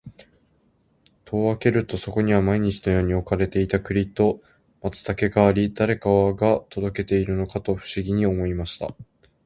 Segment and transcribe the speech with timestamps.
[0.15, 0.31] 兵十が
[1.25, 4.41] 戸を開けると、そこには毎日のように置かれていた栗と
[4.81, 6.37] 松茸があり、誰が
[6.71, 8.95] 届けているのかと不思議に思いました。